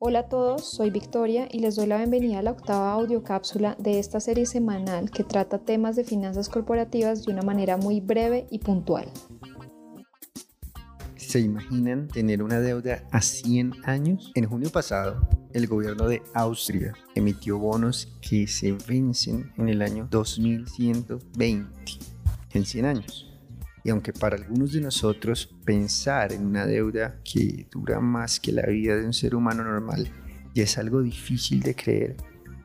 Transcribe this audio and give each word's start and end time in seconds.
Hola 0.00 0.20
a 0.20 0.28
todos, 0.28 0.64
soy 0.64 0.90
Victoria 0.90 1.48
y 1.50 1.58
les 1.58 1.74
doy 1.74 1.88
la 1.88 1.96
bienvenida 1.96 2.38
a 2.38 2.42
la 2.42 2.52
octava 2.52 2.92
audiocápsula 2.92 3.74
de 3.80 3.98
esta 3.98 4.20
serie 4.20 4.46
semanal 4.46 5.10
que 5.10 5.24
trata 5.24 5.58
temas 5.58 5.96
de 5.96 6.04
finanzas 6.04 6.48
corporativas 6.48 7.24
de 7.24 7.32
una 7.32 7.42
manera 7.42 7.76
muy 7.76 7.98
breve 7.98 8.46
y 8.48 8.60
puntual. 8.60 9.10
¿Se 11.16 11.40
imaginan 11.40 12.06
tener 12.06 12.44
una 12.44 12.60
deuda 12.60 13.02
a 13.10 13.20
100 13.20 13.72
años? 13.86 14.30
En 14.36 14.44
junio 14.44 14.70
pasado, 14.70 15.28
el 15.52 15.66
gobierno 15.66 16.06
de 16.06 16.22
Austria 16.32 16.94
emitió 17.16 17.58
bonos 17.58 18.16
que 18.20 18.46
se 18.46 18.76
vencen 18.86 19.50
en 19.56 19.68
el 19.68 19.82
año 19.82 20.06
2120, 20.08 21.66
en 22.52 22.64
100 22.64 22.84
años. 22.86 23.27
Y 23.84 23.90
aunque 23.90 24.12
para 24.12 24.36
algunos 24.36 24.72
de 24.72 24.80
nosotros 24.80 25.48
pensar 25.64 26.32
en 26.32 26.46
una 26.46 26.66
deuda 26.66 27.20
que 27.24 27.66
dura 27.70 28.00
más 28.00 28.40
que 28.40 28.52
la 28.52 28.66
vida 28.66 28.96
de 28.96 29.06
un 29.06 29.12
ser 29.12 29.34
humano 29.34 29.64
normal 29.64 30.10
ya 30.54 30.64
es 30.64 30.78
algo 30.78 31.02
difícil 31.02 31.60
de 31.60 31.74
creer, 31.74 32.16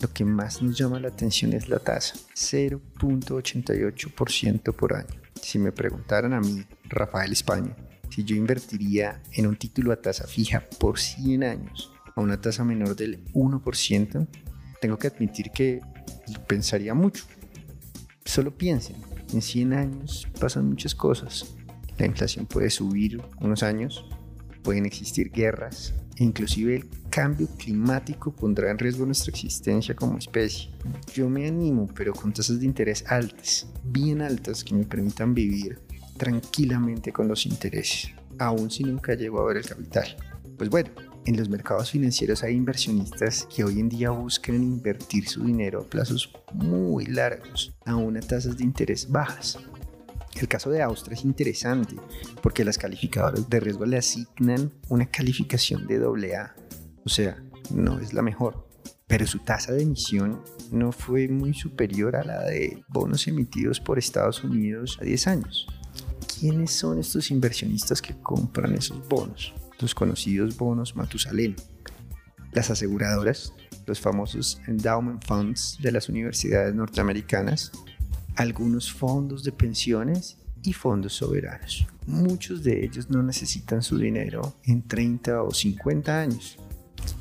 lo 0.00 0.12
que 0.12 0.24
más 0.24 0.60
nos 0.60 0.76
llama 0.76 0.98
la 1.00 1.08
atención 1.08 1.52
es 1.52 1.68
la 1.68 1.78
tasa, 1.78 2.16
0.88% 2.34 4.74
por 4.74 4.94
año. 4.94 5.20
Si 5.40 5.58
me 5.58 5.72
preguntaran 5.72 6.34
a 6.34 6.40
mí, 6.40 6.64
Rafael 6.84 7.32
España, 7.32 7.74
si 8.10 8.24
yo 8.24 8.36
invertiría 8.36 9.22
en 9.32 9.46
un 9.46 9.56
título 9.56 9.92
a 9.92 10.00
tasa 10.00 10.26
fija 10.26 10.64
por 10.78 10.98
100 10.98 11.44
años 11.44 11.92
a 12.14 12.20
una 12.20 12.40
tasa 12.40 12.64
menor 12.64 12.96
del 12.96 13.24
1%, 13.32 14.26
tengo 14.80 14.98
que 14.98 15.06
admitir 15.06 15.50
que 15.50 15.80
pensaría 16.46 16.94
mucho. 16.94 17.24
Solo 18.24 18.56
piensen, 18.56 18.96
en 19.32 19.42
100 19.42 19.72
años 19.72 20.26
pasan 20.40 20.68
muchas 20.68 20.94
cosas. 20.94 21.56
La 21.98 22.06
inflación 22.06 22.46
puede 22.46 22.70
subir 22.70 23.22
unos 23.40 23.62
años, 23.62 24.04
pueden 24.62 24.86
existir 24.86 25.30
guerras, 25.30 25.94
e 26.16 26.24
inclusive 26.24 26.76
el 26.76 26.88
cambio 27.10 27.48
climático 27.58 28.34
pondrá 28.34 28.70
en 28.70 28.78
riesgo 28.78 29.06
nuestra 29.06 29.30
existencia 29.30 29.94
como 29.94 30.18
especie. 30.18 30.70
Yo 31.14 31.28
me 31.28 31.46
animo, 31.46 31.88
pero 31.94 32.12
con 32.12 32.32
tasas 32.32 32.60
de 32.60 32.66
interés 32.66 33.04
altas, 33.08 33.66
bien 33.84 34.20
altas, 34.20 34.64
que 34.64 34.74
me 34.74 34.84
permitan 34.84 35.34
vivir 35.34 35.78
tranquilamente 36.16 37.12
con 37.12 37.28
los 37.28 37.46
intereses, 37.46 38.10
aun 38.38 38.70
si 38.70 38.84
nunca 38.84 39.14
llego 39.14 39.40
a 39.40 39.46
ver 39.46 39.58
el 39.58 39.66
capital. 39.66 40.16
Pues 40.56 40.70
bueno, 40.70 40.90
en 41.26 41.36
los 41.36 41.48
mercados 41.48 41.90
financieros 41.90 42.44
hay 42.44 42.54
inversionistas 42.54 43.48
que 43.54 43.64
hoy 43.64 43.80
en 43.80 43.88
día 43.88 44.10
buscan 44.10 44.62
invertir 44.62 45.28
su 45.28 45.44
dinero 45.44 45.80
a 45.80 45.84
plazos 45.84 46.32
muy 46.54 47.06
largos, 47.06 47.76
a 47.84 47.96
unas 47.96 48.28
tasas 48.28 48.56
de 48.56 48.64
interés 48.64 49.10
bajas. 49.10 49.58
El 50.40 50.46
caso 50.46 50.70
de 50.70 50.82
Austria 50.82 51.16
es 51.16 51.24
interesante 51.24 51.96
porque 52.42 52.64
las 52.64 52.78
calificadoras 52.78 53.50
de 53.50 53.58
riesgo 53.58 53.86
le 53.86 53.96
asignan 53.96 54.72
una 54.88 55.06
calificación 55.06 55.86
de 55.88 55.96
AA, 55.96 56.54
o 57.04 57.08
sea, 57.08 57.42
no 57.70 57.98
es 57.98 58.12
la 58.12 58.22
mejor, 58.22 58.68
pero 59.08 59.26
su 59.26 59.40
tasa 59.40 59.72
de 59.72 59.82
emisión 59.82 60.42
no 60.70 60.92
fue 60.92 61.26
muy 61.26 61.54
superior 61.54 62.14
a 62.14 62.24
la 62.24 62.42
de 62.44 62.84
bonos 62.88 63.26
emitidos 63.26 63.80
por 63.80 63.98
Estados 63.98 64.44
Unidos 64.44 64.96
a 65.00 65.04
10 65.04 65.26
años. 65.26 65.66
¿Quiénes 66.38 66.70
son 66.70 67.00
estos 67.00 67.32
inversionistas 67.32 68.00
que 68.00 68.14
compran 68.20 68.74
esos 68.74 69.08
bonos? 69.08 69.54
Los 69.80 69.94
conocidos 69.94 70.56
bonos 70.56 70.96
Matusalén. 70.96 71.56
Las 72.52 72.70
aseguradoras, 72.70 73.52
los 73.86 74.00
famosos 74.00 74.60
endowment 74.66 75.24
funds 75.24 75.78
de 75.80 75.92
las 75.92 76.08
universidades 76.08 76.74
norteamericanas, 76.74 77.72
algunos 78.36 78.92
fondos 78.92 79.44
de 79.44 79.52
pensiones 79.52 80.38
y 80.62 80.72
fondos 80.72 81.14
soberanos. 81.14 81.86
Muchos 82.06 82.62
de 82.62 82.84
ellos 82.84 83.10
no 83.10 83.22
necesitan 83.22 83.82
su 83.82 83.98
dinero 83.98 84.56
en 84.64 84.82
30 84.82 85.42
o 85.42 85.52
50 85.52 86.20
años. 86.20 86.58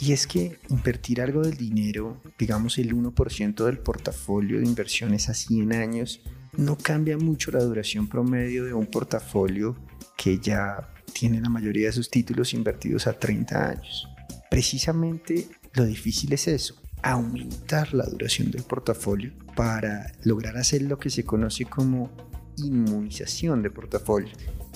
Y 0.00 0.12
es 0.12 0.26
que 0.26 0.58
invertir 0.70 1.20
algo 1.20 1.42
del 1.42 1.56
dinero, 1.56 2.20
digamos 2.38 2.78
el 2.78 2.94
1% 2.94 3.64
del 3.64 3.78
portafolio 3.78 4.58
de 4.58 4.66
inversiones 4.66 5.28
a 5.28 5.34
100 5.34 5.72
años, 5.72 6.20
no 6.56 6.76
cambia 6.76 7.16
mucho 7.16 7.52
la 7.52 7.62
duración 7.62 8.08
promedio 8.08 8.64
de 8.64 8.72
un 8.72 8.86
portafolio 8.86 9.76
que 10.16 10.38
ya 10.38 10.88
tiene 11.12 11.40
la 11.40 11.48
mayoría 11.48 11.86
de 11.86 11.92
sus 11.92 12.10
títulos 12.10 12.54
invertidos 12.54 13.06
a 13.06 13.18
30 13.18 13.70
años. 13.70 14.08
Precisamente 14.50 15.48
lo 15.74 15.84
difícil 15.84 16.32
es 16.32 16.48
eso, 16.48 16.74
aumentar 17.02 17.94
la 17.94 18.04
duración 18.04 18.50
del 18.50 18.62
portafolio 18.62 19.32
para 19.54 20.12
lograr 20.24 20.56
hacer 20.56 20.82
lo 20.82 20.98
que 20.98 21.10
se 21.10 21.24
conoce 21.24 21.64
como 21.64 22.10
inmunización 22.56 23.62
de 23.62 23.70
portafolio. 23.70 24.32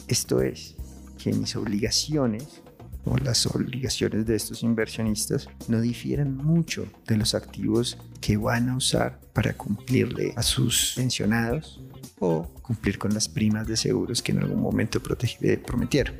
Esto 0.09 0.41
es, 0.43 0.77
que 1.23 1.33
mis 1.33 1.55
obligaciones 1.57 2.63
o 3.05 3.17
las 3.17 3.47
obligaciones 3.47 4.27
de 4.27 4.37
estos 4.37 4.63
inversionistas 4.63 5.49
no 5.69 5.81
difieran 5.81 6.37
mucho 6.37 6.87
de 7.07 7.17
los 7.17 7.35
activos 7.35 7.99
que 8.21 8.37
van 8.37 8.69
a 8.69 8.77
usar 8.77 9.21
para 9.33 9.55
cumplirle 9.55 10.33
a 10.37 10.43
sus 10.43 10.93
pensionados 10.97 11.82
o 12.25 12.49
cumplir 12.63 12.99
con 12.99 13.13
las 13.13 13.29
primas 13.29 13.67
de 13.67 13.77
seguros 13.77 14.23
que 14.23 14.31
en 14.31 14.39
algún 14.39 14.61
momento 14.61 15.03
prometieron. 15.03 16.15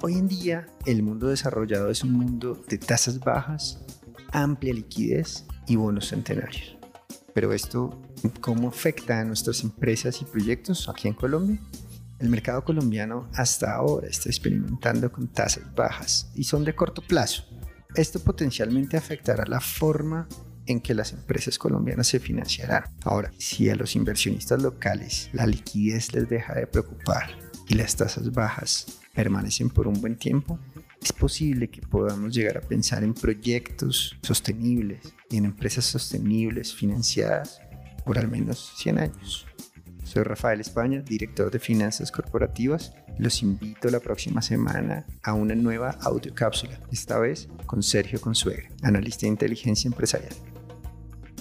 Hoy 0.00 0.14
en 0.14 0.28
día 0.28 0.68
el 0.86 1.02
mundo 1.02 1.26
desarrollado 1.26 1.90
es 1.90 2.04
un 2.04 2.12
mundo 2.12 2.62
de 2.68 2.78
tasas 2.78 3.18
bajas, 3.18 3.80
amplia 4.30 4.72
liquidez 4.72 5.44
y 5.66 5.74
bonos 5.74 6.08
centenarios. 6.08 6.76
Pero 7.34 7.52
esto, 7.52 8.00
¿cómo 8.40 8.68
afecta 8.68 9.18
a 9.18 9.24
nuestras 9.24 9.64
empresas 9.64 10.22
y 10.22 10.24
proyectos 10.24 10.88
aquí 10.88 11.08
en 11.08 11.14
Colombia? 11.14 11.60
El 12.20 12.28
mercado 12.28 12.62
colombiano 12.64 13.28
hasta 13.34 13.74
ahora 13.74 14.06
está 14.06 14.28
experimentando 14.28 15.10
con 15.10 15.26
tasas 15.26 15.74
bajas 15.74 16.30
y 16.36 16.44
son 16.44 16.64
de 16.64 16.76
corto 16.76 17.02
plazo. 17.02 17.44
Esto 17.96 18.20
potencialmente 18.20 18.96
afectará 18.96 19.44
la 19.46 19.60
forma 19.60 20.28
en 20.70 20.80
que 20.80 20.94
las 20.94 21.12
empresas 21.12 21.58
colombianas 21.58 22.06
se 22.06 22.20
financiarán. 22.20 22.84
Ahora, 23.02 23.32
si 23.38 23.68
a 23.68 23.74
los 23.74 23.96
inversionistas 23.96 24.62
locales 24.62 25.30
la 25.32 25.46
liquidez 25.46 26.12
les 26.14 26.28
deja 26.28 26.54
de 26.54 26.66
preocupar 26.66 27.30
y 27.68 27.74
las 27.74 27.96
tasas 27.96 28.32
bajas 28.32 29.00
permanecen 29.14 29.70
por 29.70 29.86
un 29.86 30.00
buen 30.00 30.16
tiempo, 30.16 30.58
es 31.02 31.12
posible 31.12 31.68
que 31.68 31.80
podamos 31.80 32.34
llegar 32.34 32.58
a 32.58 32.60
pensar 32.60 33.02
en 33.02 33.14
proyectos 33.14 34.16
sostenibles 34.22 35.14
y 35.30 35.38
en 35.38 35.46
empresas 35.46 35.84
sostenibles 35.86 36.74
financiadas 36.74 37.60
por 38.04 38.18
al 38.18 38.28
menos 38.28 38.72
100 38.76 38.98
años. 38.98 39.46
Soy 40.04 40.24
Rafael 40.24 40.60
España, 40.60 41.02
director 41.02 41.50
de 41.50 41.60
finanzas 41.60 42.10
corporativas. 42.10 42.92
Los 43.18 43.42
invito 43.42 43.90
la 43.90 44.00
próxima 44.00 44.42
semana 44.42 45.06
a 45.22 45.34
una 45.34 45.54
nueva 45.54 45.90
audiocápsula, 46.00 46.80
esta 46.90 47.18
vez 47.18 47.48
con 47.66 47.82
Sergio 47.82 48.20
Consuegra, 48.20 48.68
analista 48.82 49.22
de 49.22 49.28
inteligencia 49.28 49.88
empresarial. 49.88 50.34